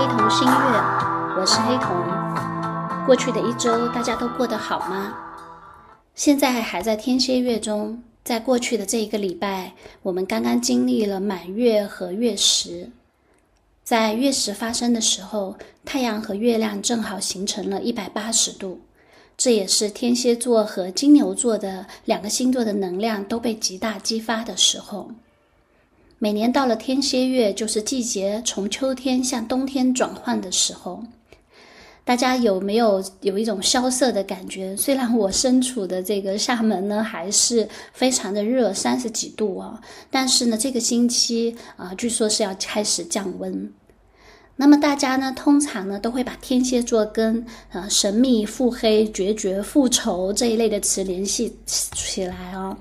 [0.00, 0.54] 黑瞳星月，
[1.38, 3.04] 我是黑瞳。
[3.04, 5.14] 过去的一周，大家都过得好吗？
[6.14, 12.88] 现在还在天蝎月中，在过去的这一个礼拜，我们刚刚经历了满月和月食。
[13.84, 18.80] 在月食发生的时候，太阳和月亮正好形成了一百八十度，
[19.36, 25.10] 这也是天蝎座和金牛座的两个星座的能量都被极大激发的时候。
[26.22, 31.02] 每年到了天蝎月，就是季节从秋天向冬天转换的时候。
[32.04, 34.76] 大家有没有有一种萧瑟的感觉？
[34.76, 39.80] 虽然我身处的这个厦门呢，还是非常的热，三十几度啊，
[40.10, 43.72] 但是呢，这个星期啊，据说是要开始降温。
[44.60, 47.42] 那么大家呢，通常呢都会把天蝎座跟
[47.72, 52.76] 呃神秘、腹黑、决绝、复仇这一类的词联系起来哦？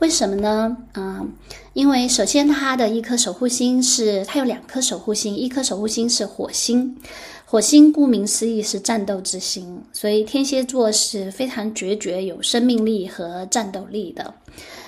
[0.00, 0.76] 为什么呢？
[0.92, 1.24] 啊，
[1.72, 6.94] 因为首先它的一颗守护星是它有两颗守护星，一颗守护星是火星，
[7.46, 14.34] 火星顾名思义是战斗之星，所以天蝎座是非常决绝、有生命力和战斗力的。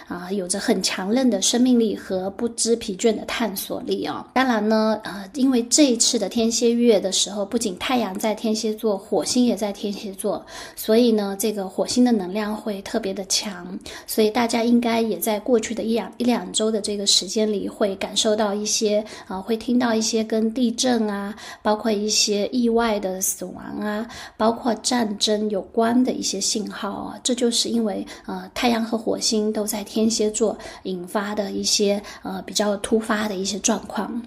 [0.06, 4.28] 啊，有着很强韧的生命力和不知疲倦的探索力啊！
[4.34, 10.44] 当然呢，呃，因为这一次的天蝎月的时候，不仅太阳在天蝎座，火星也在天蝎座，
[10.76, 29.82] 所以呢，这个火星的能量会特别的强，所以大家应该也在过去的一两一两周的这个时间里，会感受到一些啊，会听到一些跟地震啊，包括一些意外的死亡啊，包括战争有关的一些信号啊，这就是因为呃，太阳和火星都在。
[29.93, 34.22] 天天蝎座引发的一些呃比较突发的一些状况。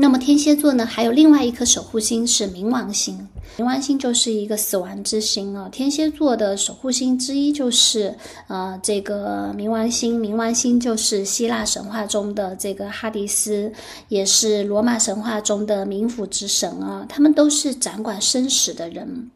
[0.00, 3.28] 那么天蝎座呢，还有另外一颗守护星是冥王星。
[3.58, 5.68] 冥王星就是一个死亡之星啊。
[5.70, 8.14] 天蝎座的守护星之一就是
[8.46, 10.18] 呃这个冥王星。
[10.18, 13.72] 冥王星就是希腊神话中的这个哈迪斯，
[14.08, 17.04] 也是罗马神话中的冥府之神啊。
[17.08, 19.30] 他们都是掌管生死的人。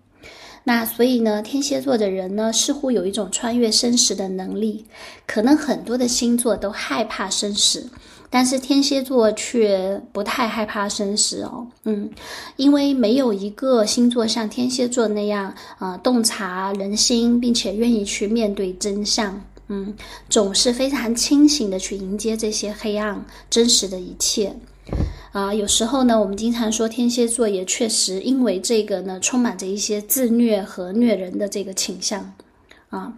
[0.65, 4.85] 那所以呢，天蝎座的人呢，似乎有一种穿越生死的能力。
[5.27, 7.89] 可能很多的星座都害怕生死，
[8.31, 11.67] 但是天蝎座却不太害怕生死哦。
[11.85, 12.09] 嗯，
[12.57, 19.41] 因为没有一个星座像天蝎座那样啊，洞察人心，并且愿意去面对真相。
[19.69, 19.95] 嗯，
[20.29, 24.55] 总是非常清醒的去迎接这些黑暗真实的一切。
[25.33, 32.33] 啊，有时候呢，我们经常说天蝎座也确实因为这个呢，充满着一些自虐和虐人的这个倾向。
[32.91, 33.11] 啊，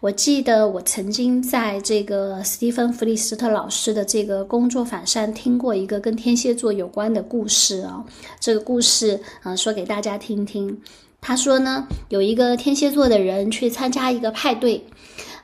[0.00, 8.02] 我记得我曾经在这个斯蒂芬·弗里斯特老师的这个工作坊上听过一个跟天蝎座有关的故事啊。
[8.40, 10.80] 这个故事啊，说给大家听听。
[11.20, 14.82] 他说呢，有一个天蝎座的人去参加一个派对，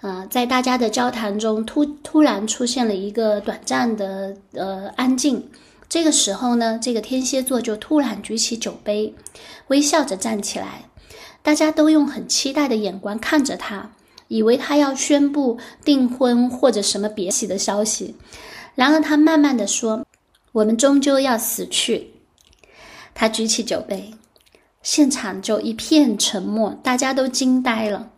[0.01, 5.45] 呃，在大家的交谈中突突然出现了一个短暂的呃安静。
[5.89, 9.15] 这个时候呢，这个天蝎座就突然举起酒杯，
[9.69, 10.87] 微笑着站起来。
[11.43, 13.91] 大家都用很期待的眼光看着他，
[14.29, 18.17] 以为他要宣布订婚或者什么别喜的消息。
[18.75, 20.07] 然而他慢慢的说
[20.53, 22.13] ：“我们终究要死去。”
[23.15, 24.15] 他举起酒杯，
[24.83, 28.11] 现场就一片沉默，大家都惊呆了。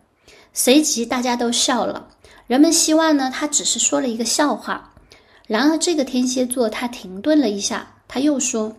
[0.53, 2.07] 随即大家都笑了，
[2.47, 4.93] 人们希望呢，他只是说了一个笑话。
[5.47, 8.75] 然而，这个天蝎座他停顿了一下，他又说：“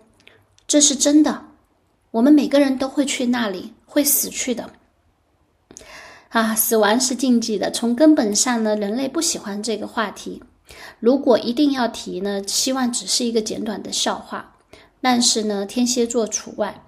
[0.69, 1.47] 这是真的，
[2.11, 4.71] 我们每个人都会去那里，会死去的。
[6.29, 7.71] 啊，死亡是禁忌的。
[7.71, 10.43] 从根本上呢，人类不喜欢这个话题。
[11.01, 14.55] 如果一定要提呢，希望只是一个简短的笑话。
[15.01, 16.85] 但是呢，天蝎座除外。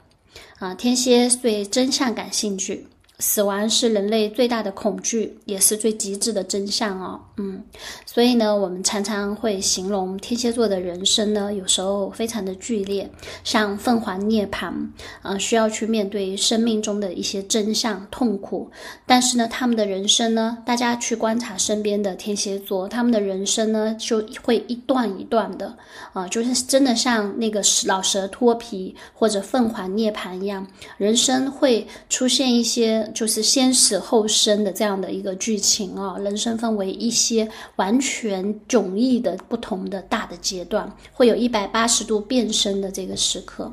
[0.58, 2.86] 啊，天蝎对真相感兴趣。”
[3.20, 7.20] 死亡是人类最大的恐惧，也是最极致的真相哦。
[7.36, 7.62] 嗯，
[8.06, 13.08] 所以呢，我们常常会形容天蝎座的人生呢，有时候非常的剧烈，
[13.44, 14.72] 像凤凰涅槃，
[15.20, 18.70] 啊，需要去面对生命中的一些真相、痛苦。
[19.06, 25.76] 但是呢，他们的人生呢，大家去观察身边的天蝎座，他们的人生呢，就会一段一段的，
[26.14, 30.66] 啊，就是真的像那个老蛇脱皮或者凤凰涅槃一样，
[30.96, 33.09] 人生会出现一些。
[33.12, 43.72] 就是先死后生的这样的一个剧情啊，人生分为一些完全迥异的不同的大的阶段，会有一百八十度变身的这个时刻。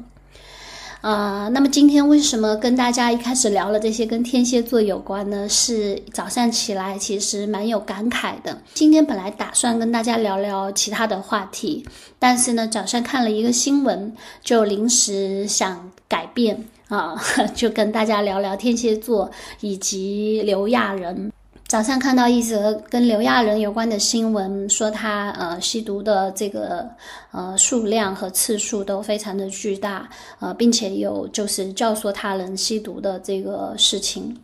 [1.02, 5.48] 啊，那么今天为什么跟大家一开始聊了这些跟天蝎座有关呢？
[5.48, 8.60] 是早上起来其实蛮有感慨的。
[8.74, 11.86] 今天本来打算跟大家聊聊其他的话题，
[12.18, 14.12] 但是呢，早上看了一个新闻，
[14.44, 17.16] 就临时想改变啊，
[17.54, 19.30] 就跟大家聊聊天蝎座
[19.62, 21.32] 以及刘亚仁。
[21.68, 26.90] 早上看到一则跟刘亚仁有关的新闻，说他呃吸毒的这个
[27.32, 34.38] 呃数量和次数都非常的巨大，呃，并且有就是教唆他人吸毒的这个事情。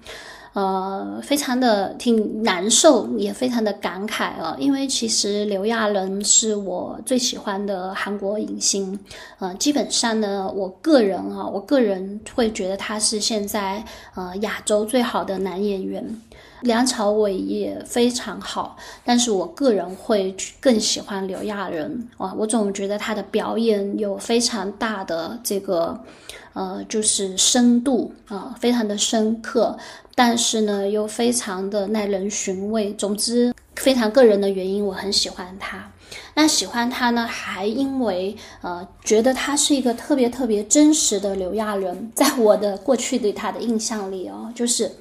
[0.53, 8.97] 呃，非常的挺难受，也非常的感慨啊，因为其实刘亚仁是我最喜欢的韩国影星，
[9.39, 13.83] 呃，基本上呢，我个人啊，我个人会觉得他是现在
[14.15, 16.21] 呃亚洲最好的男演员。
[16.61, 25.99] 梁朝伟也非常好，但是我个人会更喜欢刘亚仁啊，我总觉得他的表演有非常大的这个，
[26.53, 29.77] 呃，就是深度啊，非常的深刻，
[30.15, 32.93] 但是呢又非常的耐人寻味。
[32.93, 35.91] 总之，非常个人的原因，我很喜欢他。
[36.35, 44.91] 那喜欢他呢，还因为呃，觉得他是一个特别特别真实的刘亚仁， 在我的过去对他的印象里哦，就是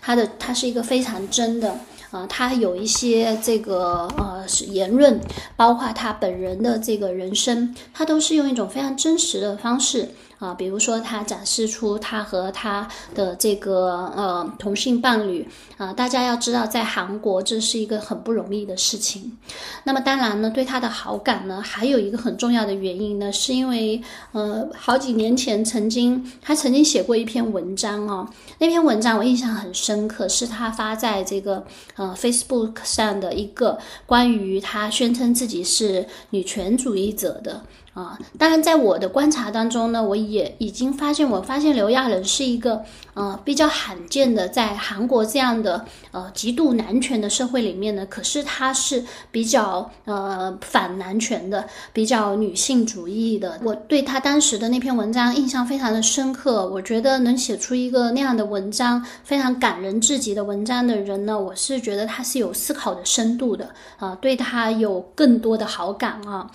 [0.00, 1.76] 他的他是一个非常真的
[2.10, 5.18] 啊，他有一些这个呃言论，
[5.56, 10.08] 包括他本人的这个人生，他都是用一种非常真实的方式。
[10.40, 15.46] 啊，比如说他展示出他和他的这个呃同性伴侣
[15.76, 19.36] 啊，大家要知道，在韩国这是一个很不容易的事情。
[19.84, 24.00] 那么当然呢，对他的好感呢，还有一个很重要的原因呢，是因为
[24.32, 28.26] 呃好几年前曾经他曾经写过一篇文章哦，
[28.58, 31.62] 那篇文章我印象很深刻，是他发在这个
[31.96, 37.62] 呃 Facebook 上的一个关于他宣称自己是女权主义者的。
[38.00, 42.82] 啊，当然，在我的观察当中呢，我也已经发现，我发现刘亚仁是一个
[43.12, 53.60] 呃比较罕见的，在韩国这样的呃极度男权的社会里面呢，可是他是比较呃反男权的，比较女性主义的。
[53.62, 63.68] 我对他当时的那篇文章印象非常的深刻，我觉得能写出一个那样的文章，非常感人至极的文章的人呢，我是觉得他是有思考的深度的
[63.98, 66.50] 啊，对他有更多的好感啊。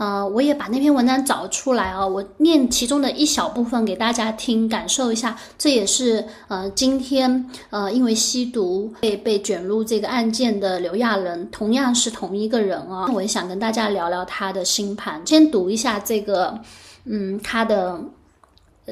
[0.00, 5.36] 呃，我也把那篇文章找出来啊，我念其中的一小部分给大家听，感受一下。
[5.58, 13.10] 这也是呃，今天呃，因为吸毒被被卷入这个案件的刘亚仁，同样是同一个人啊。
[13.12, 15.20] 我也想跟大家聊聊他的星盘。
[15.26, 16.58] 先读一下这个，
[17.04, 18.00] 嗯，他的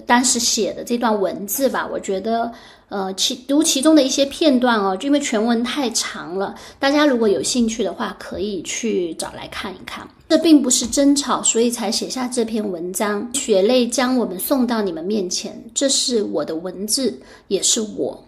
[0.03, 2.51] 当时写的这段文字吧，我觉得。
[2.91, 10.09] 呃，其读其中的一些片段哦，就因为全文太长了，大家如果有兴趣的话，可以去找来看一看。
[10.31, 13.29] 这并不是争吵，所以才写下这篇文章。
[13.35, 17.13] 血泪将我们送到你们面前，这是我的文字，
[17.49, 18.19] 也是我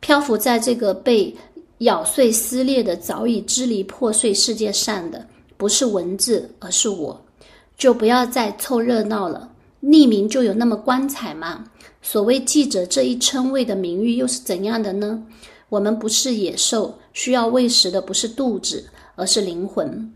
[0.00, 1.34] 漂浮在这个被
[1.78, 5.26] 咬碎撕裂的早已支离破碎世界上的，
[5.56, 7.18] 不是文字，而是我。
[7.78, 9.48] 就不要再凑热闹了，
[9.82, 11.64] 匿名就有那么光彩吗？
[12.00, 15.24] 所谓记者这一称谓的名誉又是怎样的呢？
[15.68, 20.12] 我们不是野兽，需要喂食的不是肚子，而是灵魂。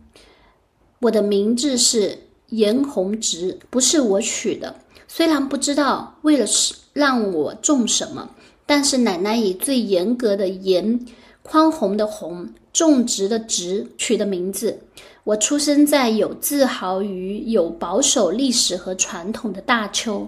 [1.01, 2.19] 我的名字是
[2.51, 4.75] 严宏直，不是我取的。
[5.09, 6.47] 虽然不知道为了
[6.93, 8.31] 让我种什么，
[8.67, 11.07] 但是奶奶以最严格的严、
[11.47, 14.81] 宽宏的宏、种植的植取的名字。
[15.23, 20.27] 我出生在有自豪于有保守历史和传统的大邱。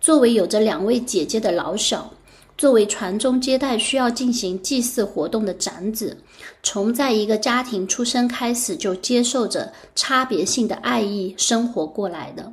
[0.00, 2.10] 作为有着两位姐姐的老小，
[2.56, 6.16] 作为传宗接代需要进行祭祀活动的长子，
[6.62, 12.52] 从在一个家庭出生开始就接受着差别性的爱意生活过来的，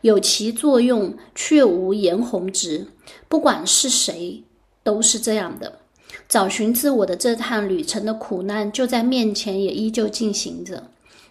[0.00, 2.86] 有其作用却无颜红值。
[3.28, 4.42] 不管是谁，
[4.82, 5.80] 都是这样的。
[6.28, 10.82] 找寻自我的这趟旅程的苦难就在面前，也依旧进行着。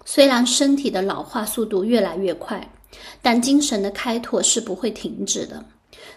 [0.06, 2.70] 虽然身体的老化速度越来越快。
[3.22, 5.66] 但精神的开拓是不会停止的，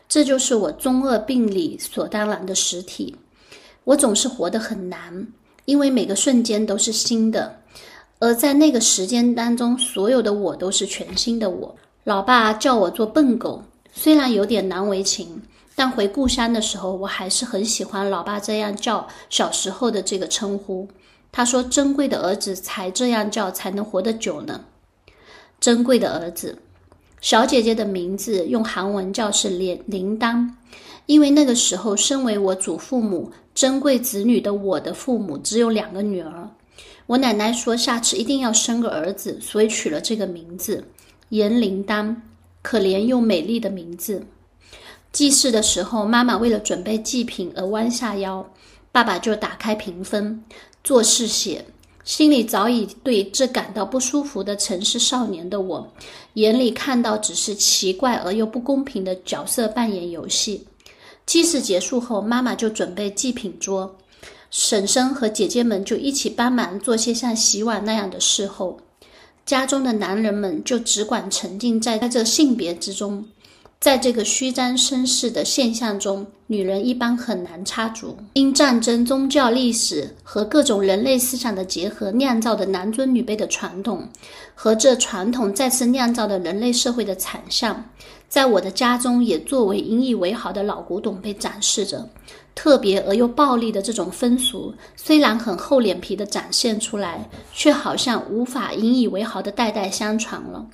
[0.09, 3.17] 这就是我中二病里所当然的实体。
[3.83, 5.27] 我总是活得很难，
[5.65, 7.59] 因为每个瞬间都是新的，
[8.21, 11.75] 而在那个时间当中，所有的我都是全新的我。
[12.05, 13.61] 老爸叫我做笨狗，
[13.93, 15.43] 虽然有点难为情，
[15.79, 20.89] 但回故乡的时候，我还是很喜欢老爸这样叫小时候的这个称呼。
[21.31, 24.65] 他说：“珍贵的儿子才这样叫，才能活得久呢。”
[25.61, 26.59] 珍贵的儿子，
[27.21, 30.49] 小姐姐的名字用韩文叫是铃铃铛，
[31.07, 36.51] 因为那个时候，身为我祖父母珍贵子女的我的父母只有两个女儿。
[37.07, 40.85] 我奶奶说下次一定要生个儿子，所以取了这个名字
[41.29, 42.17] 严铃铛，
[42.63, 44.27] 可怜又美丽的名字。
[45.13, 48.47] 祭祀的时候，妈妈为了准备祭品而弯下腰，
[48.93, 50.45] 爸爸就打开屏风
[50.85, 51.65] 做事写。
[52.05, 55.87] 心里早已对这感到不舒服的城市少年的我，
[56.35, 60.67] 眼里看到只是奇怪而又不公平的角色扮演游戏。
[61.27, 63.95] 祭祀结束后，妈妈就准备祭品桌。
[64.51, 68.79] 婶婶和姐姐们就一起帮忙做些像洗碗那样的事后，
[69.45, 73.27] 家中的男人们就只管沉浸在在这性别之中。
[73.81, 78.17] 在这个虚张声势的现象中，女人一般很难插足。
[78.33, 84.09] 因战争、宗教、历史和各种人类思想的结合酿造的男尊女卑的传统，
[84.53, 87.85] 和这传统再次酿造的人类社会的惨象，
[88.29, 92.05] 在我的家中也作为引以为豪的老古董被展示着。
[92.57, 100.67] 特别而又暴力的这种风俗，虽然很厚脸皮的展现出来，却好像无法引以为豪的代代相传了。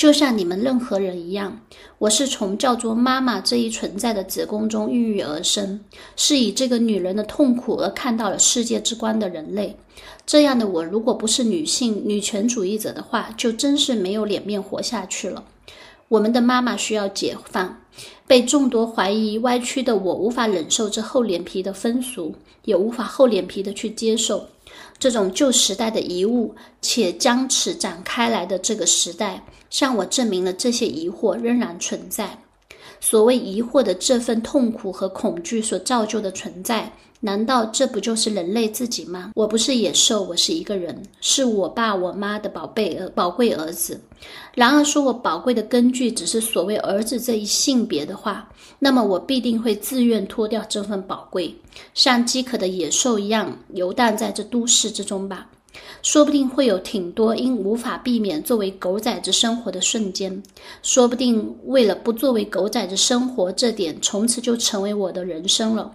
[0.00, 1.60] 就像你们任何人一样，
[1.98, 5.78] 我是从叫做妈妈这一存在的子宫中孕育而生，
[6.16, 9.76] 是以这个女人的痛苦而看到了世界之光的人类。
[10.24, 15.44] 这样的我，如果不是女性女权主义者的话，就真是没有脸面活下去了。
[16.08, 17.82] 我们的妈妈需要解放，
[18.26, 24.46] 被众多怀疑歪曲的我无法忍受这厚脸皮的风俗，也无法厚脸皮的去接受。
[25.00, 32.38] 这种旧时代的遗物，且将此展开来的这个时代，向我证明了这些疑惑仍然存在。
[33.00, 36.92] 所谓疑惑的这份痛苦和恐惧所造就的存在。
[37.22, 39.32] 难道这不就是人类自己吗？
[39.34, 44.00] 我不是野兽，我是一个人，是我爸我妈的宝贝儿宝贵儿子。
[44.54, 51.54] 然而，说我宝贵的根据只是所谓儿子这一性别的话，那么我必定会自愿脱掉这份宝贵，
[51.92, 55.46] 像饥渴的野兽一样游荡在这都市之中吧。
[56.02, 60.42] 说不定会有挺多因无法避免作为狗崽子生活的瞬间，
[60.82, 65.92] 说不定为了不作为狗崽子生活这点，从此就成为我的人生了。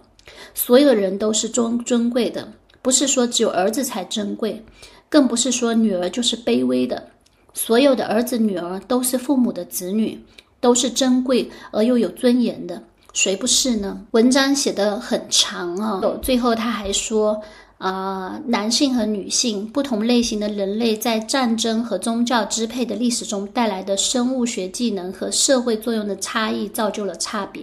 [0.54, 2.52] 所有人都是尊尊贵的，
[2.82, 4.64] 不是说只有儿子才珍贵，
[5.08, 7.10] 更不是说女儿就是卑微的。
[7.52, 10.20] 所有的儿子女儿都是父母的子女，
[10.60, 14.02] 都是珍贵而又有尊严的，谁不是呢？
[14.10, 17.40] 文章写得很长啊，最后他还说，
[17.78, 27.62] 啊，男性和女性不同类型的人类在战争和宗教支配的历史中带来的生物学技能和社会作用的差异，造就了差别。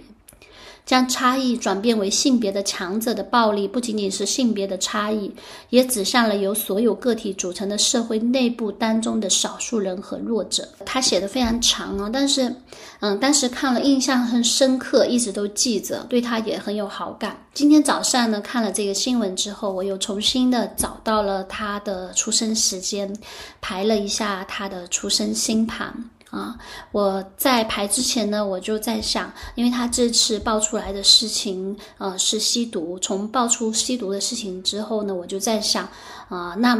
[0.86, 5.32] 将差异转变为性别的强者的暴力，不仅仅是性别的差异，
[5.70, 10.68] 也指向了由所有个体组成的社会内部当中的少数人和弱者。
[10.84, 12.54] 他写的非常长啊，但是，
[13.00, 17.36] 嗯，当时看了印象很深刻，一直都记着，对他也很有好感。
[17.54, 23.16] 今天早上呢，看了这个新闻之后，我又重新的找到了他的出生时间，
[23.60, 26.10] 排了一下他的出生星盘。
[26.34, 26.56] 啊，
[26.90, 32.98] 我在排之前呢，我就在想，因为他这次爆出来的事情，呃，是吸毒。
[32.98, 35.88] 从爆出吸毒的事情之后呢，我就在想，
[36.28, 36.76] 啊，那。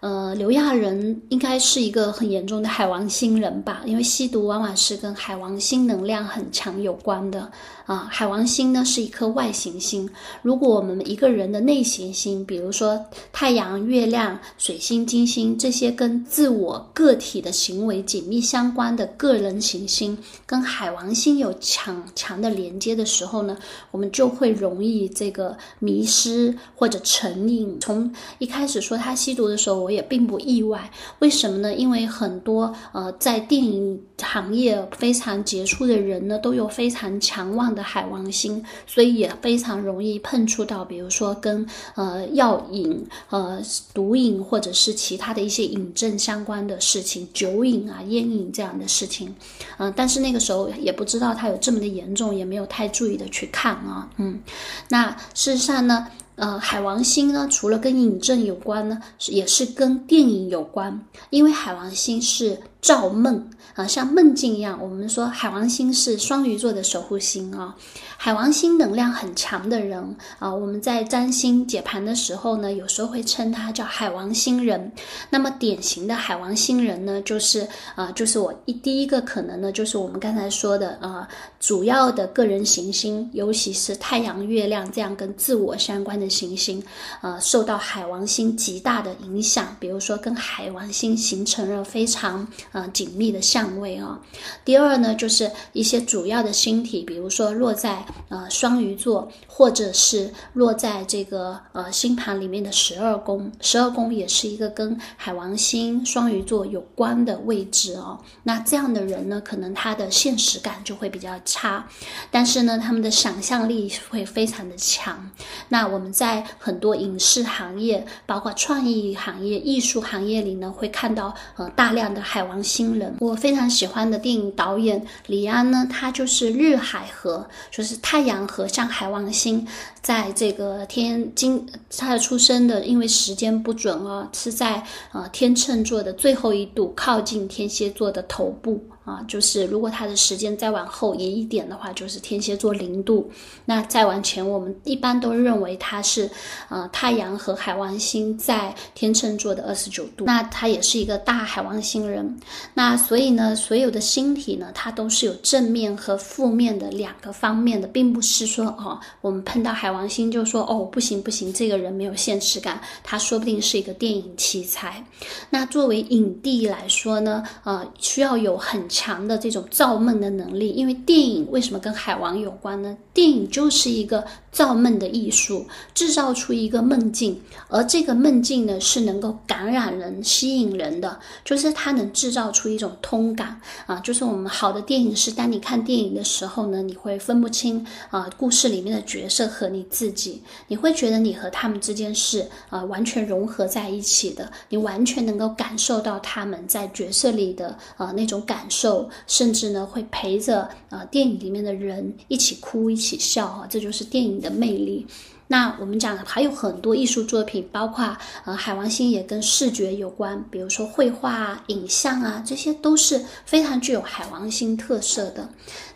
[0.00, 3.80] 呃，刘亚仁应该是一个很严重的海王星人吧？
[3.86, 7.50] 因为吸毒往往是跟海王星能量很强有关的
[7.86, 8.06] 啊。
[8.10, 10.08] 海王星呢是一颗外行星，
[10.42, 23.56] 如果我们一个人的内行星，比如说太阳、月亮、水星、金星这些跟自我个体的行为紧密相关的个人行星，跟海王星有强强的连接的时候呢，
[23.90, 27.78] 我们就会容易这个迷失或者成瘾。
[27.80, 29.85] 从一开始说他吸毒的时候。
[29.86, 30.90] 我也并不意外，
[31.20, 31.72] 为什么呢？
[31.72, 41.64] 因为很多呃，在电影行业非常杰出的人呢，都有非常强旺的海王星，所以也非常容易碰触到，比如说跟
[41.94, 43.62] 呃药瘾、呃
[43.94, 49.32] 毒瘾或者是其他的一些瘾症相关的事情，酒瘾啊、烟瘾这样的事情。
[49.78, 54.10] 嗯，但是那个时候也不知道它有这么的严重，也没有太注意的去看啊。
[54.16, 54.40] 嗯，
[54.88, 56.08] 那事实上呢？
[56.36, 61.00] 呃，海王星呢，除了跟引证有关呢，也是跟电影有关，
[61.30, 64.78] 因为海王星是造梦啊，像梦境一样。
[64.80, 67.74] 我们说海王星是双鱼座的守护星啊。
[68.16, 74.92] 海王星能量很强的人啊，我们在占星解盘的时候呢，有时候会称他叫海王星人。
[75.30, 77.66] 那么典型的海王星人呢，就是
[77.96, 81.28] 啊，就是我一第一个可能呢，就是我们刚才说的啊，
[81.58, 86.82] 主要的个人行星，尤其是太阳、月亮这样跟自我相关的行星，
[87.20, 89.76] 呃，受到海王星极大的影响。
[89.78, 94.20] 比如说跟海王星形成了非常呃紧密的相位啊。
[94.62, 108.18] 第二呢，就是一些主要的星体，比如说落在呃，双鱼座，或者是落在这个呃星盘里面的十二宫，十二宫也是一个跟海王星、双鱼座有关的位置哦。
[108.42, 111.88] 那这样的人呢，可能他的现实感就会比较差，
[112.30, 115.30] 但是呢，他们的想象力会非常的强。
[115.70, 123.14] 那我们在很多影视行业，包括创意行业、艺术行业里呢，会看到呃大量的海王新人。
[123.20, 129.66] 我非常喜欢的电影导演李安呢，他就是日海和，就是太阳和像海王星，
[130.06, 131.66] 在这个天今
[131.98, 138.80] 他的出生的，因为时间不准啊，是在呃天秤座的最后一度，靠近天蝎座的头部。
[139.06, 143.30] 啊，就是如果它的时间再往后移一点的话，就是天蝎座零度。
[143.64, 146.28] 那再往前，我们一般都认为它是，
[146.68, 150.24] 呃，太阳和海王星在天秤座的二十九度。
[150.24, 152.36] 那它也是一个大海王星人。
[152.74, 165.04] 那所以呢，所有的星体呢，它都是有正面和负面的两个方面的，并不是说哦，我们碰到海王王星就说哦，不行不行，这个人没有现实感，他说不定是一个电影奇才。
[165.50, 168.86] 那作为影帝来说呢，呃，需要有很。
[168.88, 172.96] 强的这种造梦的能力，因为电影为什么跟海王有关呢？
[173.12, 174.24] 电影就是一个
[174.56, 184.00] 造梦的艺术，制造出一个梦境，而这个梦境呢是能够感染人、吸引人的，就是它能制造出一种通感啊。
[184.00, 199.06] 就是我们好的电影是，当你看电影的时候呢，你会分不清啊故事里面的角色和你自己，你会觉得你和他们之间是啊完全融合在一起的，你完全能够感受到他们在角色里的啊那种感受。
[199.26, 205.06] 甚至呢，会陪着啊电影里面的人一起哭一起笑啊，这就是电影的魅力。
[205.48, 215.48] 那我们讲还有很多艺术作品，包括呃海王星也跟视觉有关，比如说绘画啊、影像啊，这些都是非常具有海王星特色的。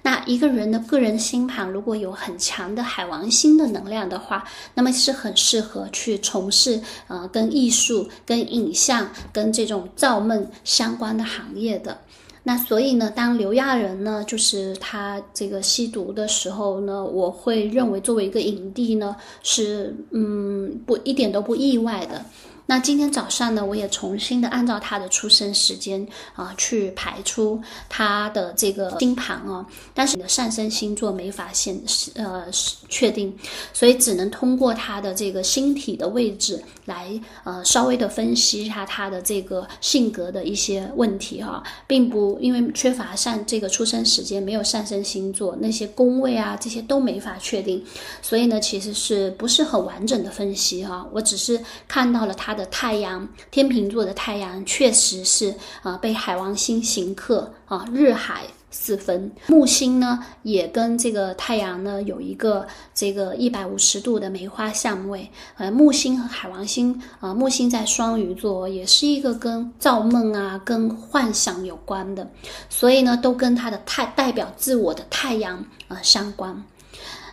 [0.02, 11.98] 那一个人的个人星盘如果有很强的海王星的能量的话，那么是很适合去从事呃跟艺术、跟影像、跟这种造梦相关的行业的。
[12.42, 22.24] 那所以呢，当刘亚仁呢，就是他这个吸毒的时候呢，我会认为作为一个影帝呢，是嗯不一点都不意外的。
[22.70, 32.46] 那今天早上呢，我也重新的按照他的出生时间啊去排出他的这个星盘啊，但是你的上升星座没法显示呃
[32.88, 33.36] 确定，
[33.72, 47.84] 所以只能通过他的这个星体的位置来呃稍微的分析一下他的这个性格的一些问题哈，并不因为缺乏上这个出生时间没有上升星座那些宫位啊这些都没法确定，
[48.22, 52.59] 所以呢其实是不是很完整的分析哈，我只是看到了他的。
[52.60, 59.32] 的太阳，天秤座的太阳确实是啊，被海王星刑克啊，日海四分。
[59.46, 65.28] 木星呢，也跟这个太阳呢有一个这个一百五十度的梅花相位。
[65.56, 72.28] 呃，木星和海王星啊，木星在双鱼座，也是一个跟造梦啊、跟幻想有关的，
[72.68, 76.62] 所以呢，都跟它的太代表自我的太阳啊相关。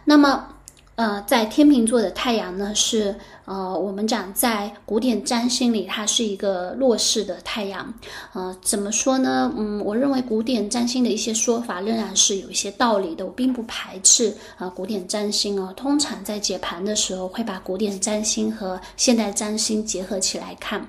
[0.06, 0.48] 那么，
[0.96, 3.13] 呃，在天秤座的太阳呢是。
[3.47, 7.93] 呃，我们讲在古典占星里，它是一个弱势的太阳。
[8.33, 9.49] 呃，怎么说呢？
[9.55, 13.25] 嗯，我认为古典占星的一些说法仍然是有一些道理的。
[13.25, 15.71] 我并不排斥啊，古典占星啊。
[15.77, 20.86] 通常在解盘的时候，会把古典占星和现代占星结合起来看。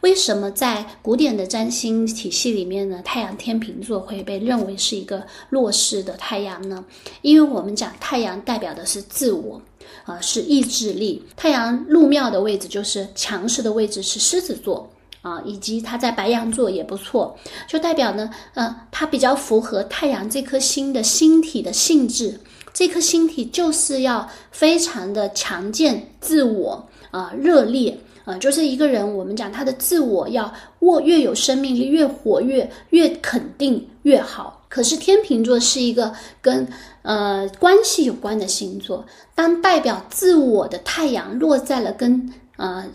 [0.00, 3.02] 为什么在古典的占星体系里面呢？
[3.04, 6.82] 太阳天秤座会被认为是一个弱势的太阳呢？
[7.20, 9.60] 因为我们讲太阳代表的是自我。
[10.04, 11.22] 啊，是意志力。
[11.36, 14.88] 太阳入庙的位置就是强势的位置，是狮子座
[15.22, 22.40] 啊，以及它在白羊座也不错，就代表呢，呃，它比较符合太阳这颗星的星体的性质。
[22.72, 34.57] 这颗星体就是要非常的强健、自我啊、热烈啊，就是一个人，我们讲他的自我要握越有生命力、越活跃、越肯定越好。
[34.68, 36.68] 可是天秤座是一个跟
[37.02, 42.86] 呃关系有关的星座，当代表自我的太阳落在了跟呃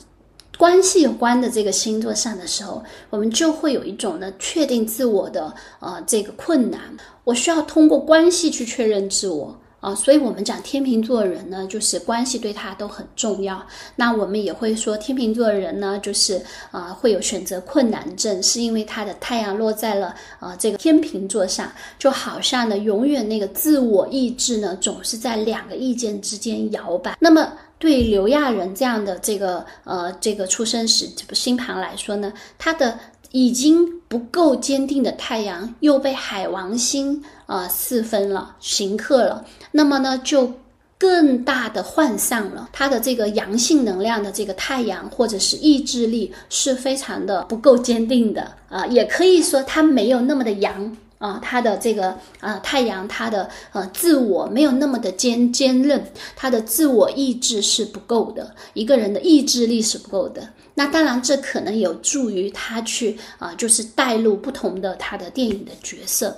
[0.57, 9.59] 关系有关的这个星座上的时候，我们就会有一种呢确定自我的呃这个困难，我需要通过关系去确认自我。
[9.83, 13.61] 啊，所以我们讲天秤座人呢，就是关系对他都很重要。
[13.97, 16.41] 那我们也会说天秤座人呢，就是
[16.71, 21.69] 啊会有选择困难症，是因为他的太阳落在了啊这个天秤座上，
[21.99, 27.17] 就好像呢永远那个自我意志呢总是在两个意见之间摇摆。
[27.19, 32.97] 那么对刘亚仁这样的这个呃这个出生时这个星盘来说呢，他的。
[33.33, 40.53] 已经不够坚定的太阳又被海王星啊四分了，刑克了，那么呢就
[40.99, 42.69] 更大的涣散了。
[42.71, 50.95] 它的这个阳性能量的这个太阳或者是意志力是非常的不够坚定的啊，也可以说它没有那么的阳。
[51.23, 56.03] 啊，他的这个啊太阳，他的呃自我没有那么的坚坚韧，
[56.35, 60.49] 他的自我意志是不够的，一个人的意志力是不够的。
[60.75, 66.35] 那当然，这可能有助于他去啊，就是带入不同的他的电影的角色。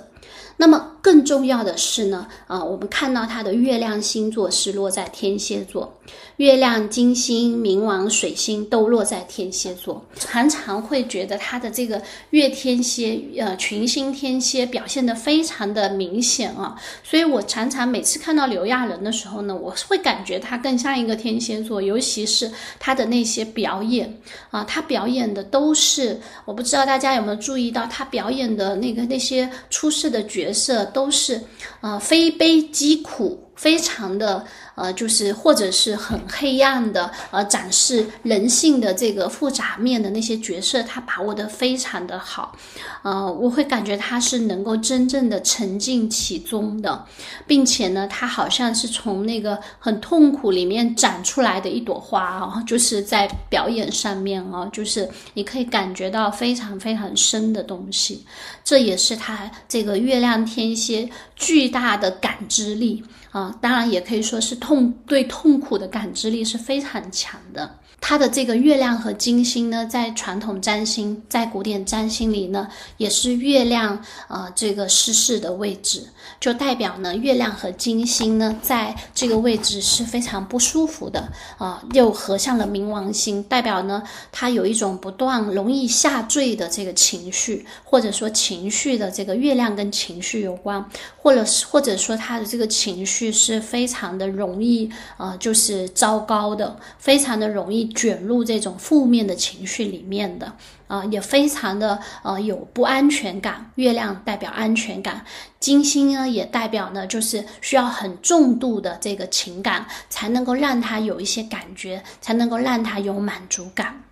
[0.58, 6.00] 那么更重要的是呢，啊，我们看到他的月亮星座是落在天蝎座，
[6.38, 16.74] 月亮、金星、冥王、水星都落在天蝎座，常常会觉得他的这个月天蝎，呃，群星天蝎表现的非常的明显啊。
[17.04, 24.18] 所以我常常每次看到刘亚仁的时候呢，我会感觉他更像一个天蝎座，尤其是他的那些表演
[24.50, 30.45] 啊，他表演的都是，我不知道大家有没有注意到他表演的那个那些出世的角。
[30.46, 31.42] 角色都是，
[31.80, 34.46] 呃，非悲即苦，非常的。
[34.76, 42.54] 呃，就是或者是很黑暗的，呃，展示人性的这个复杂面的那些角色，他把握的非常的好，
[43.02, 47.04] 呃，我会感觉他是能够真正的沉浸其中的，
[47.46, 58.26] 并且呢，他好像是从那个很痛苦里面长出来的一朵花啊，就是在表演上面啊，就是你可以感觉到非常非常深的东西，
[58.62, 63.02] 这也是他这个月亮天蝎巨大的感知力。
[63.32, 67.78] 啊，当然也可以说是痛对痛苦的感知力是非常强的。
[67.98, 76.06] 它的这个月亮和金星呢，在传统占星，在古典占星里呢，也是月亮呃这个失事的位置，
[76.38, 97.85] 就代表呢月亮和金星呢在这个位置是非常不舒服的啊，又合向了冥王星，代表呢它有一种不断容易下坠的这个情绪，或者说情绪的这个月亮跟情绪有关，或者是或者说他的这个情绪是非常的容易啊，就是糟糕的，非常的容易。
[97.92, 100.52] 卷入这种负面的情绪里面的
[100.86, 103.70] 啊，也非常的呃有不安全感。
[103.76, 105.24] 月亮代表安全感，
[105.60, 114.02] 金星呢也代表呢，就是需要很重度的这个情感，才能够让他有一些感觉，才能够让他有满足感。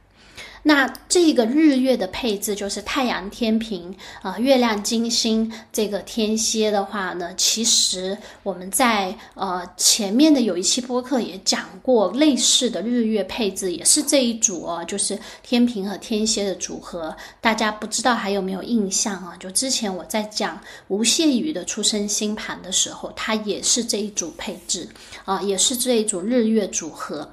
[0.67, 17.15] 那这个日月的配置就是太阳天平啊，月亮金星这个天蝎的话呢，其实我们在呃前面的有一期播客也讲过类似的日月配置，也是这一组哦，就是天平和天蝎的组合。
[17.43, 19.37] 大家不知道还有没有印象啊？
[19.39, 24.89] 就之前我在讲吴谢宇的出生星盘的时候，它也是这一组配置
[25.27, 27.29] 啊，也是这一组日月组合。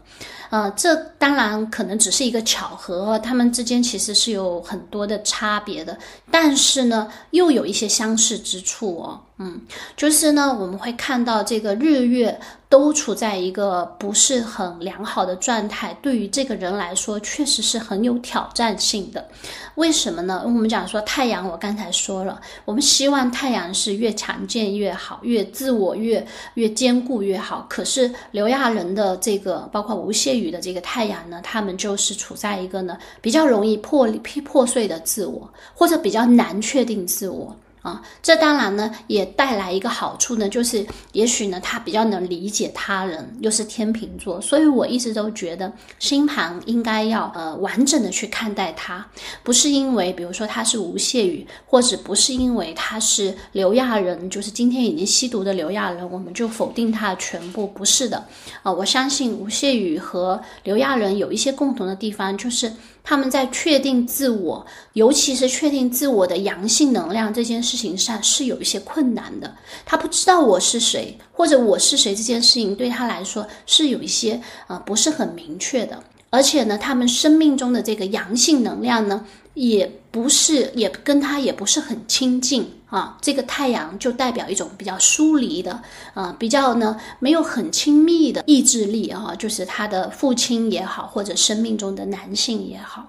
[0.52, 5.98] 呃，这当然可能只是一个巧合，他们之间其实是有很多的差别的，
[6.30, 9.22] 但是呢，又有一些相似之处哦。
[9.44, 9.60] 嗯，
[9.98, 19.28] 就是呢，我们会看到这个日月都处在一个不是很良好的状态，对于这个人来说，确实是很有挑战性的。
[19.76, 20.44] 为什么呢？
[20.46, 26.24] 我们讲说太阳，我刚才说了，我们希望太阳是越强健越好，越自我越
[26.54, 27.66] 越坚固越好。
[27.68, 34.08] 可是刘亚仁的这个，包括吴谢宇的这个太阳呢，他们就是处在一个呢比较容易破
[34.46, 37.56] 破碎的自我，或者比较难确定自我。
[37.82, 49.06] 啊，这当然呢也带来一个好处呢，就是也许呢他比较能理解他人，又是天秤座，所以我一直都觉得星盘应该要呃完整的去看待他，
[49.44, 58.24] 不是因为比如说他是吴谢宇，或者不是因为他是刘亚仁，就是今天已经吸毒的刘亚仁，我们就否定他的全部，不是的
[58.62, 62.72] 啊，我相信吴谢宇和刘亚仁有一些共同的地方，就是。
[63.04, 69.56] 他们在确定自我，尤其是确定自我的阳性能量这件事情上是有一些困难的。
[69.86, 76.02] 他不知道我是谁，或者我是谁这件事情对他来说是有一些呃不是很明确的。
[76.30, 79.26] 而且呢，他们生命中的这个阳性能量呢。
[79.54, 83.18] 也不是，也跟他也不是很亲近啊。
[83.20, 85.82] 这个太阳就代表一种比较疏离的，
[86.14, 93.08] 啊，比较呢没有很亲密的意志力啊，就是他的父亲也好，或者生命中的男性也好。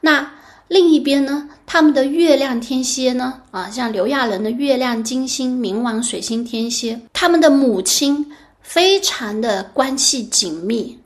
[0.00, 0.32] 那
[0.66, 10.98] 另一边呢，他们的月亮天蝎呢，啊，像刘亚仁的月亮金星、冥王、水星天蝎，他们的母亲非常的关系紧密，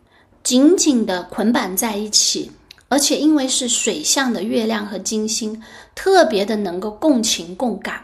[0.45, 2.53] 紧紧的捆绑在一起。
[2.88, 5.62] 而且因为是水象的月亮和金星，
[5.94, 8.01] 特别的能够共情共感，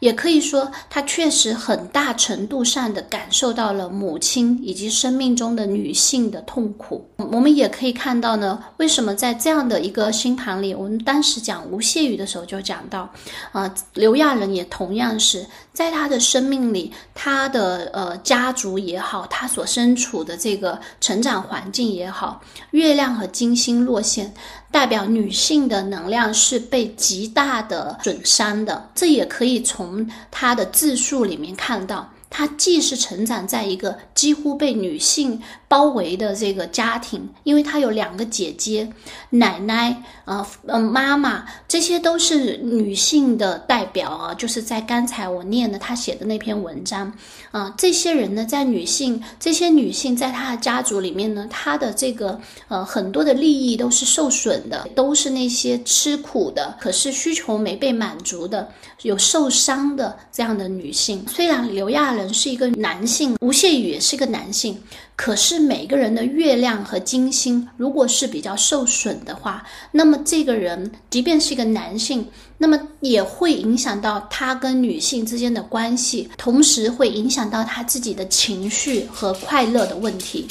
[0.00, 7.08] 也可以说他确实很大程度上的感受到了母亲以及生命中的女性的痛苦。
[7.16, 13.08] 我们也可以看到呢，为什么在这样的一个星盘里，我们当时讲吴谢宇的时候就讲到，
[13.52, 24.32] 啊，刘亚仁也同样是在他的生命里，他的呃家族也好，他所身处的这个成长环境也好，月亮和金星落陷，
[24.70, 28.88] 代表女性的能量是被极大的损伤的。
[28.94, 32.08] 这也可以从他的自述里面看到。
[32.36, 38.92] 他既是成长在一个几乎被女性包围的这个家庭，因为她有两个姐姐、
[39.30, 44.34] 奶奶啊、嗯妈妈，这些都是女性的代表啊。
[44.34, 47.12] 就是在刚才我念的他写的那篇文章
[47.54, 58.68] 啊，这些人呢，在女性这些女性在她的家族里面呢，她的这个呃很多的利益都是受损的，都是那些吃苦的，可是需求没被满足的，
[59.02, 61.24] 有受伤的这样的女性。
[61.28, 62.24] 虽然刘亚仁。
[62.34, 64.82] 是一个男性，吴谢宇也是个男性。
[65.16, 72.26] 可是每个人的月亮和金星如果是比较受损的话，那么这个人即便是一个男性，
[72.58, 80.48] 那么也会影响到他跟女性之间的关系，同时会影响到他自己的情绪和快乐的问题。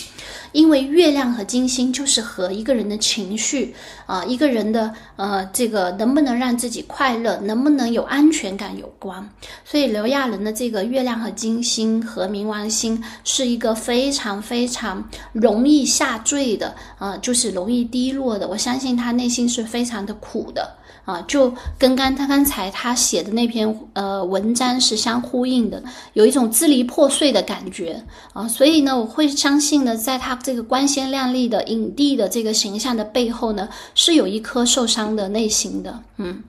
[0.54, 9.30] 因为月亮和金星就是和一个人的情绪啊，一个人的呃这个能不能让自己快乐，能不能有安全感有关。
[9.66, 18.48] 所以刘亚仁的这个月亮和金星和冥王星是一个非常非常容易下坠的啊，就是容易低落的。
[18.48, 20.78] 我相信他内心是非常的苦的。
[21.06, 36.42] 啊，就跟刚他刚才他写的那篇呃文章是相呼应的，有一种支离破碎的感觉啊，所以呢，我会相信呢，在他这个光鲜亮丽的影帝的这个形象的背后呢，是有一颗受伤的内心的，嗯，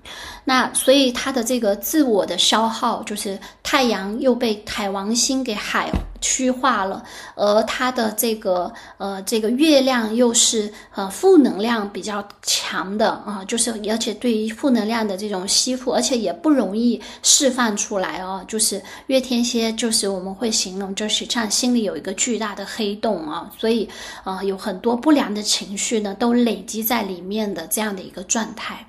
[0.45, 5.91] 那所以他的这个自我的消耗，就是太阳又被海王星给海。
[6.25, 18.43] 虚化了，而他的这个呃，这个月亮又是呃负能量比较强的啊，就是而且对于负能量的这种吸附，而且也不容易释放出来哦。
[18.49, 23.87] 就是月天蝎，就是我们会形容，就是像心里有一个巨大的黑洞啊，所以
[24.25, 28.87] 啊，有很多不良的情绪呢，都累积在里面的这样的一个状态。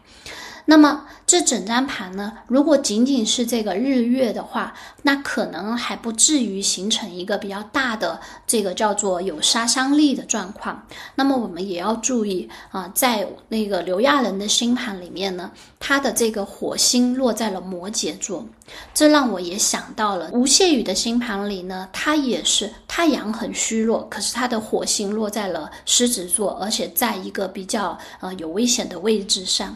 [0.67, 4.73] 那么这整张盘呢，如果仅仅是这个日月的话，
[5.03, 10.87] 那可能还不至于形成一个比较大的这个叫做有杀伤力的状况。
[11.15, 18.47] 那么我们也要注意啊，在那个刘亚仁的星盘里面呢，他的这个火星落在了摩羯座，
[18.93, 29.75] 这让我也想到了吴谢宇的星盘里呢，他也是太阳很虚弱，可是他的火星落在了狮子座，而且在一个比较呃有危险的位置上。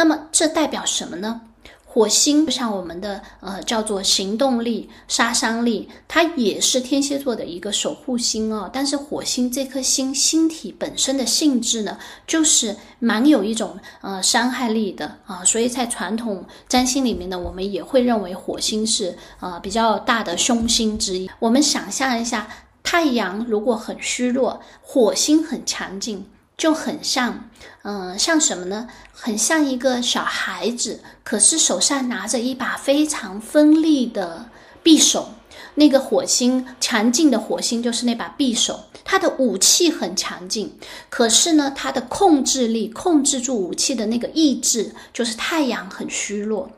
[0.00, 1.42] 那么这代表什么呢？
[1.84, 8.70] 火星就像我们的呃叫做行动力、杀伤力，它也是天蝎座的一个守护星哦。
[8.72, 15.44] 但是火星这颗星星体本身的性质呢，就是蛮有一种呃伤害力的啊。
[15.44, 21.30] 所以在传统占星里面呢，我们也会认为火星是呃比较大的凶星之一。
[21.38, 22.48] 我们想象一下，
[22.82, 26.24] 太阳如果很虚弱，火星很强劲。
[26.60, 27.48] 就很像，
[27.84, 28.86] 嗯，像什么呢？
[29.14, 34.50] 很像一个小孩子，可是手上拿着一把非常锋利的
[34.84, 35.30] 匕首。
[35.76, 40.76] 那个火星强劲的火星就是那把匕首，它的武器很强劲，
[41.08, 46.68] 可是呢，它的控制力、控制住武器的那个意志，就是太阳很虚弱。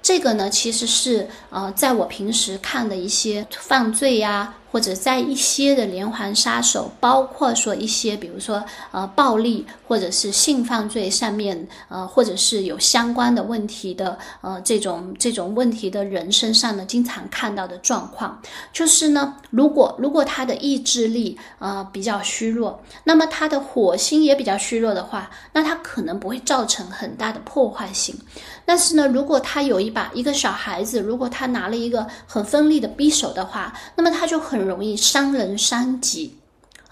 [0.00, 4.54] 这个呢，其实是呃，在我平时看的一些犯罪呀。
[4.74, 28.12] 或者在一些的连环杀手，包括说一些，比如说呃暴力或者是性犯罪上面，呃或者是有相关的问题的，呃这种这种问题的人身上呢，经常看到的状况，就是呢，如果如果他的意志力呃比较虚弱，那么他的火星也比较虚弱的话，那他可能不会造成很大的破坏性。
[28.64, 36.38] 但是呢，如果他有一把一个小孩子，如果他拿了一个很锋利的匕首的话，那么他就很容易伤人伤己。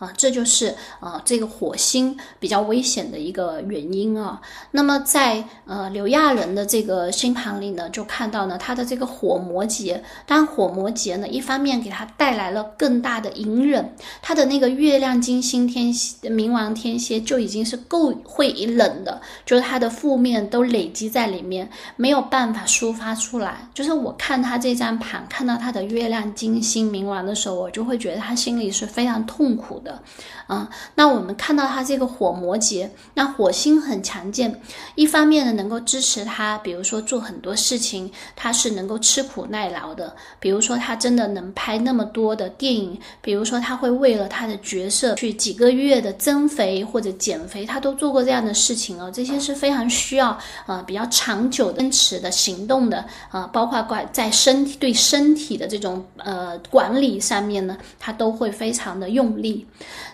[0.02, 4.40] 啊，这就是呃这个火星比较危险的一个原因啊。
[4.72, 23.68] 那么在呃刘亚仁的这个星盘里呢，就看到呢他的这个火摩羯，当火摩羯呢一方面给他带来了更大的隐忍，他的那个月亮金星天蝎冥王天蝎就已经是够会冷的，就是他的负面都累积在里面，没有办法抒发出来。
[23.72, 29.91] 就是我看他这张盘，看到他的月亮金星冥王的时候，我就会觉得他心里是非常痛苦的。
[29.92, 30.02] 的，
[30.46, 34.60] 啊，那我们看到他这个火摩羯，那火星很强健，
[34.94, 59.66] 一方面呢能够支持他，比如说做很多事情，他是能够吃苦耐劳的，比如说他真的能拍那么多的电影，比如说他会为了他的角色去几个月的增肥或者减肥，他都做过这样的事情哦，这些是非常需要呃比较长久坚持的行动的啊，包括管在身体对身体的这种呃管理上面呢，他都会非常的用力。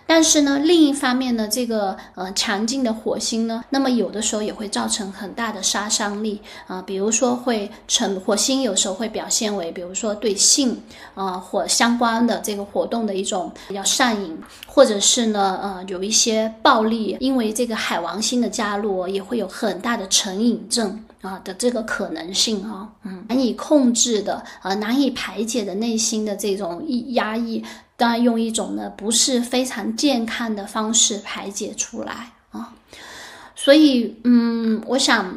[0.07, 10.81] 但是呢，另一方面呢，这个呃强劲的火星呢，那么有的时候也会造成很大的杀伤力啊，比如说会成火星有时候会表现为，比如说对性
[11.15, 14.35] 啊或相关的这个活动的一种比较上瘾，
[14.67, 27.63] 或者是呢呃有一些暴力，因为这个海王星的加入也会有很大的成瘾症啊的这个可能性啊，嗯，难以控制的呃难以排解的内心的这种压抑。
[27.99, 32.73] 当然，用一种呢不是非常健康的方式排解出来啊，
[33.55, 35.37] 所以，嗯，我想。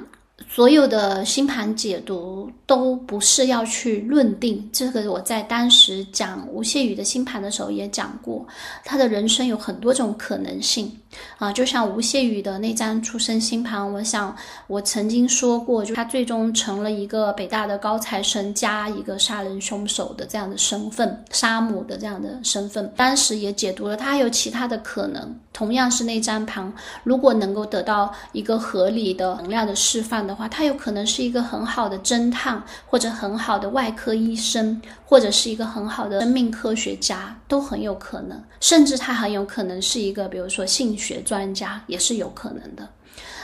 [0.50, 8.45] 所有的星盘解读都不是要去论定，这个我在当时讲吴谢宇的星盘的时候也讲过，
[8.84, 10.91] 他的人生有很多种可能性
[11.38, 14.36] 啊，就像吴谢宇的那张出生星盘，我想
[14.67, 26.71] 我曾经说过，就他最终成了一个北大的高材生加一个杀人凶手的这样的身份，杀母的这样的身份，当时也解读了他还有其他的可能，同样是那张盘，
[27.04, 30.41] 如果能够得到一个合理的能量的释放的话。
[30.52, 38.41] 他有可能是一个很好的侦探，或者很好的外科医生，或者是一个很好的生命科学家，都很有可能。
[38.61, 42.87] 甚至他很有可能是一个，比如说性学专家，也是有可能的。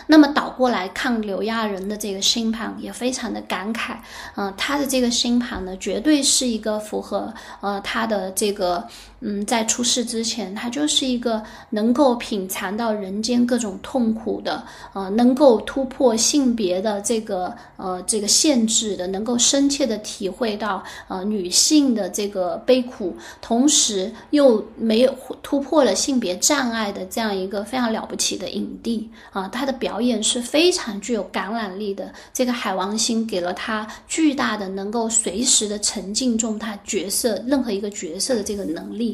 [0.10, 3.98] 那么倒过来看刘亚仁的这个星盘，也非常的感慨。
[4.38, 8.88] 嗯，他的这个星盘呢，绝对是一个符合呃他的这个。
[9.20, 32.14] 嗯，在出世之前，他就是一个能够品尝到人间各种痛苦的，呃，能够突破性别的这个呃这个限制的，能够深切的体会到呃女性的这个悲苦，同时又没有突破了性别障碍的这样一个非常了不起的影帝啊，他的表演是非常具有感染力的。
[32.32, 39.07] 这个海王星给了他巨大的能够随时的沉浸中他角色任何一个角色的这个能力。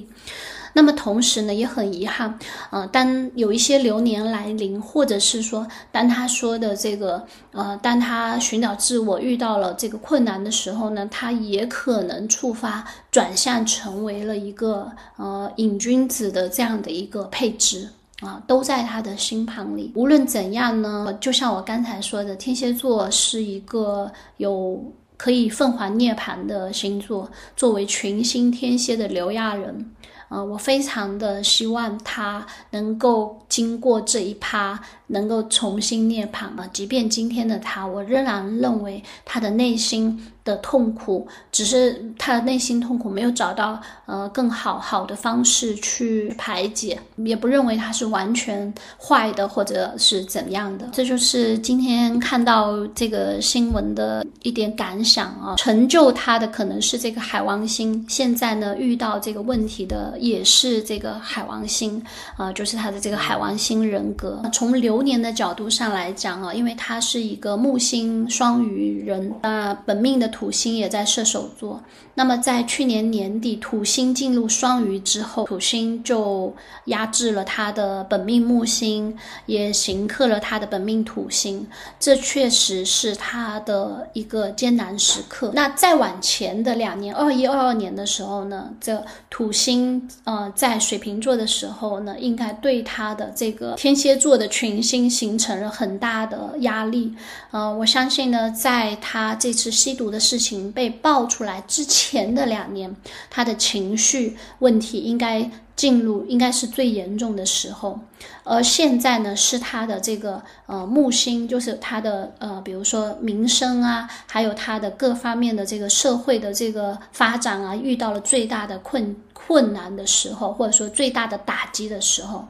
[0.75, 2.39] 那么同时呢，也很遗憾，
[2.71, 17.87] 呃，当有一些流年来临，或者是说，当他说的这个，呃，当他寻找自我遇到了这个困难的时候呢，他也可能触发转向成为了一个呃瘾君子的这样的一个配置
[18.21, 19.91] 啊，都在他的星盘里。
[19.93, 24.83] 无论怎样呢，就像我刚才说的，天蝎座是一个有。
[25.17, 29.93] 可以凤凰涅槃的星座，作为群星天蝎的刘亚仁，
[30.27, 34.79] 啊，我非常的希望他能够经过这一趴，
[35.13, 36.67] 能够重新涅槃啊。
[36.73, 40.21] 即便今天的他，我仍然认为他的内心。
[40.45, 50.89] 的痛苦，只是他的内心痛苦没有找到呃更好好的方式去排解，也不认为他是完全坏的或者是怎样的。
[50.91, 55.55] 这就是今天看到这个新闻的一点感想啊。
[55.55, 62.03] 成就他的可能是这个海王星，现在呢遇到这个问题的也是这个海王星
[62.35, 64.41] 啊，就是他的这个海王星人格。
[64.51, 70.29] 从流年的角度上来讲啊，因为他是一个木星双鱼人，那本命的。
[70.33, 71.81] 土星也在射手座，
[72.15, 76.53] 那么在去年年底土星进入双鱼之后，土星就
[76.85, 81.67] 压制了他的本命木星，也刑克了他的本命土星，
[81.99, 85.51] 这确实是他的一个艰难时刻。
[85.53, 97.13] 那再往前的两年，二一二二年的时候呢，这土星呃在水瓶座的时候呢，应该对他的这个天蝎座的群星心形成了很大的压力。
[97.51, 100.19] 呃，我相信呢，在他这次吸毒的。
[100.23, 102.95] 事情被爆出来之前的两年，
[103.29, 107.99] 他的情绪问题应该进入，应该是最严重的时候。
[108.45, 122.47] 而现在呢，是他的这个呃木星，就是他的呃，比如说民生啊，还有他的各方面的这个社会的这个发展啊，遇到了最大的困困难的时候，或者说最大的打击的时候。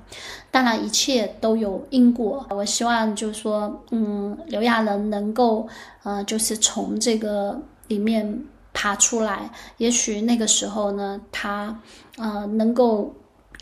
[0.53, 2.45] 当然，一切都有因果。
[2.51, 5.67] 我希望就是说，嗯，刘亚仁能够
[6.03, 9.49] 呃，就是从这个里面爬出来。
[9.77, 11.75] 也许那个时候呢，他
[12.17, 13.11] 呃能够。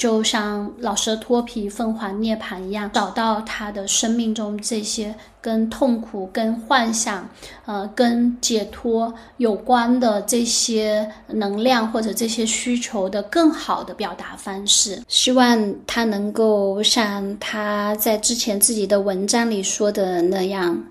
[0.01, 7.29] 就像老蛇脱皮、凤凰涅槃一样，找到他的生命中这些跟痛苦、跟幻想、
[7.67, 15.03] 呃，跟解脱有关的这些能量或者这些需求的更好的表达方式。
[15.07, 20.83] 希望他能够像他在之前自己的文章里说的那样，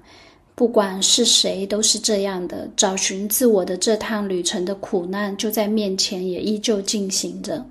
[0.54, 7.66] 不管是谁都是这样的，找寻自我的这趟旅程的苦难就在面前，也依旧进行着。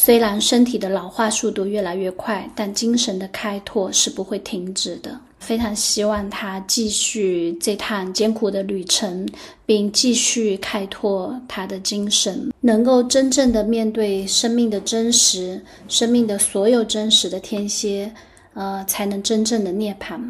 [0.00, 5.18] 虽然身体的老化速度越来越快，但精神的开拓是不会停止的。
[5.40, 9.28] 非常希望他继续这趟艰苦的旅程，
[9.66, 18.14] 并继续开拓他的精神，能够真正的面对生命的真实，生命的所有真实的天蝎，
[18.54, 20.20] 呃，才能真正的涅槃。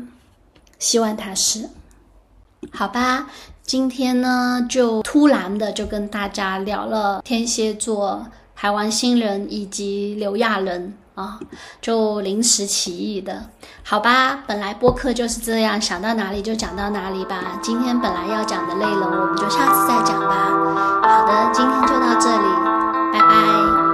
[0.78, 1.68] 希望他是，
[2.72, 3.30] 好吧。
[3.62, 8.26] 今天呢，就突然的就跟大家聊了天蝎座。
[8.60, 11.38] 海王星人以及刘亚人啊，
[11.80, 13.50] 就临时起意的，
[13.84, 14.42] 好吧。
[14.48, 17.60] 本来播客就是这样，想到哪里就讲到哪里吧。
[17.62, 21.00] 今天本来要讲的内容，我们就下次再讲吧。
[21.04, 22.48] 好的，今天就到这里，
[23.12, 23.87] 拜拜。